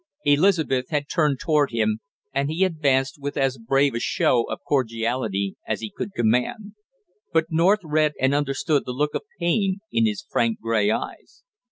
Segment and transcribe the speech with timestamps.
[0.25, 1.99] Elizabeth had turned toward him,
[2.33, 6.73] and he advanced with as brave a show of cordiality as he could command;
[7.31, 11.43] but North read and understood the look of pain in his frank gray eyes.